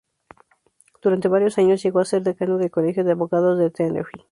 Durante 1.03 1.27
varios 1.27 1.59
años 1.59 1.83
llegó 1.83 1.99
a 1.99 2.05
ser 2.05 2.23
decano 2.23 2.57
del 2.57 2.71
Colegio 2.71 3.03
de 3.03 3.11
abogados 3.11 3.59
de 3.59 3.69
Tenerife. 3.69 4.17